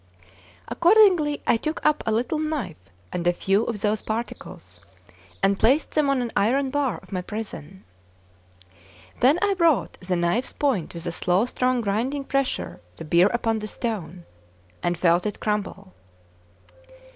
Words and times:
Accordingly, 0.67 1.43
I 1.45 1.57
took 1.57 1.79
up 1.85 2.01
a 2.07 2.11
little 2.11 2.39
knife 2.39 2.89
and 3.13 3.27
a 3.27 3.31
few 3.33 3.65
of 3.65 3.81
those 3.81 4.01
particles, 4.01 4.79
and 5.43 5.59
placed 5.59 5.91
them 5.91 6.09
on 6.09 6.23
an 6.23 6.31
iron 6.35 6.71
bar 6.71 6.97
of 7.03 7.11
my 7.11 7.21
prison. 7.21 7.83
Then 9.19 9.37
I 9.43 9.53
brought 9.53 9.99
the 9.99 10.15
knife's 10.15 10.53
point 10.53 10.95
with 10.95 11.05
a 11.05 11.11
slow 11.11 11.45
strong 11.45 11.81
grinding 11.81 12.23
pressure 12.23 12.81
to 12.97 13.05
bear 13.05 13.27
upon 13.27 13.59
the 13.59 13.67
stone, 13.67 14.25
and 14.81 14.97
felt 14.97 15.27
it 15.27 15.39
crumble. 15.39 15.93